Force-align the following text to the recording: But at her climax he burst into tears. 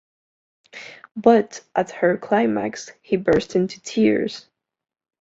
But 1.15 1.63
at 1.75 1.91
her 1.91 2.17
climax 2.17 2.91
he 3.03 3.17
burst 3.17 3.55
into 3.55 3.79
tears. 3.81 4.47